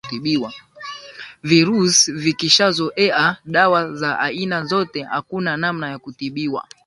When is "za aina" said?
3.95-4.65